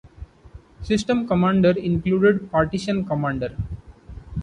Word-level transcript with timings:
System 0.81 1.27
Commander 1.27 1.75
included 1.77 2.49
"Partition 2.49 3.05
Commander". 3.05 3.55